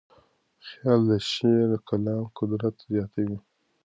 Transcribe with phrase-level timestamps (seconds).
[0.67, 3.37] خیال د شعري کلام قدرت زیاتوي.